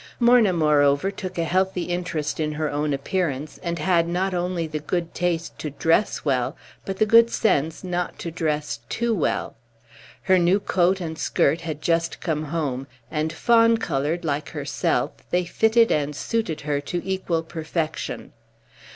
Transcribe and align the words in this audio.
Morna, 0.19 0.51
moreover, 0.51 1.11
took 1.11 1.37
a 1.37 1.43
healthy 1.43 1.83
interest 1.83 2.39
in 2.39 2.53
her 2.53 2.71
own 2.71 2.91
appearance, 2.91 3.59
and 3.61 3.77
had 3.77 4.07
not 4.07 4.33
only 4.33 4.65
the 4.65 4.79
good 4.79 5.13
taste 5.13 5.59
to 5.59 5.69
dress 5.69 6.25
well, 6.25 6.57
but 6.85 6.97
the 6.97 7.05
good 7.05 7.29
sense 7.29 7.83
not 7.83 8.17
to 8.17 8.31
dress 8.31 8.79
too 8.89 9.13
well. 9.13 9.55
Her 10.23 10.39
new 10.39 10.59
coat 10.59 10.99
and 11.01 11.19
skirt 11.19 11.61
had 11.61 11.83
just 11.83 12.19
come 12.19 12.45
home, 12.45 12.87
and, 13.11 13.31
fawn 13.31 13.77
colored 13.77 14.25
like 14.25 14.49
herself, 14.49 15.11
they 15.29 15.45
fitted 15.45 15.91
and 15.91 16.15
suited 16.15 16.61
her 16.61 16.81
to 16.81 17.05
equal 17.07 17.43
perfection. 17.43 18.33